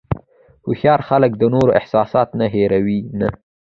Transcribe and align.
هوښیار 0.65 0.99
خلک 1.09 1.31
د 1.37 1.43
نورو 1.53 1.75
احساسات 1.79 2.29
نه 2.39 2.45
هیروي 2.55 2.99
نه. 3.19 3.29